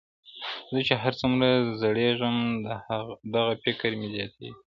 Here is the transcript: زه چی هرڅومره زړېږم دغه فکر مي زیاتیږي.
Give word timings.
زه 0.71 0.79
چی 0.87 0.95
هرڅومره 1.03 1.49
زړېږم 1.81 2.35
دغه 3.33 3.53
فکر 3.63 3.89
مي 3.99 4.07
زیاتیږي. 4.15 4.51